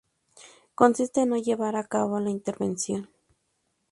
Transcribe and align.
Consiste 0.73 1.21
en 1.21 1.29
no 1.29 1.37
llevar 1.37 1.75
a 1.75 1.83
cabo 1.85 2.19
la 2.19 2.31
intervención. 2.31 3.07